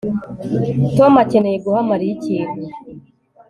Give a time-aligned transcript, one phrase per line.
[0.97, 2.61] Tom akeneye guha Mariya ikintu